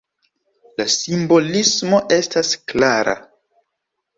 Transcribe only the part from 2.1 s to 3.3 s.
estas klara.